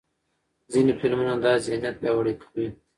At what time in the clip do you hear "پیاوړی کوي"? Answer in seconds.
2.01-2.67